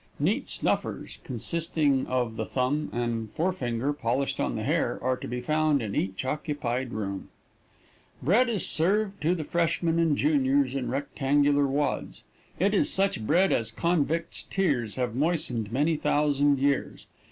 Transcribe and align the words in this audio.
Neat 0.19 0.49
snuffers, 0.49 1.19
consisting 1.23 2.07
of 2.07 2.35
the 2.35 2.43
thumb 2.43 2.89
and 2.91 3.29
forefinger 3.33 3.93
polished 3.93 4.39
on 4.39 4.55
the 4.55 4.63
hair, 4.63 4.97
are 5.03 5.15
to 5.15 5.27
be 5.27 5.41
found 5.41 5.79
in 5.79 5.93
each 5.95 6.25
occupied 6.25 6.91
room. 6.91 7.29
Bread 8.19 8.49
is 8.49 8.65
served 8.65 9.21
to 9.21 9.35
the 9.35 9.43
Freshmen 9.43 9.99
and 9.99 10.17
Juniors 10.17 10.73
in 10.73 10.89
rectangular 10.89 11.67
wads. 11.67 12.23
It 12.59 12.73
is 12.73 12.91
such 12.91 13.27
bread 13.27 13.51
as 13.51 13.69
convicts' 13.69 14.41
tears 14.41 14.95
have 14.95 15.13
moistened 15.15 15.71
many 15.71 15.97
thousand 15.97 16.57
years. 16.57 17.05